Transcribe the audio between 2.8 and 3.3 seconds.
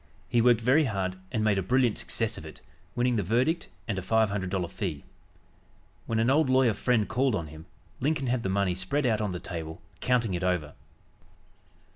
winning the